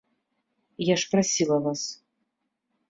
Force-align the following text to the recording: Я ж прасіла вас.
Я 0.87 0.95
ж 1.03 1.11
прасіла 1.11 1.57
вас. 1.67 1.81